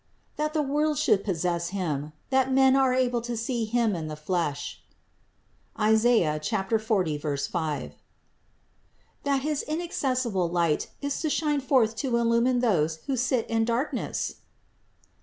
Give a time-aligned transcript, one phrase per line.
[0.35, 2.11] That the world should possess Him?
[2.31, 4.81] That men are to see Him in the flesh?
[5.79, 6.07] (Is.
[6.07, 7.17] 40.
[7.19, 7.91] 5).
[9.25, 13.63] That his inacces sible light is to shine forth to illumine those who sit in
[13.63, 14.37] darkness?